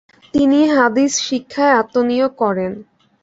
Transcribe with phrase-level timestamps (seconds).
[0.33, 2.71] তিনি হাদীস শিক্ষায় আত্মনিয়োগ করেন।